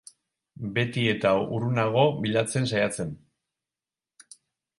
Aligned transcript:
Beti 0.77 1.03
eta 1.11 1.33
urrunago 1.57 2.07
bilatzen 2.25 2.67
saiatzen. 2.73 3.13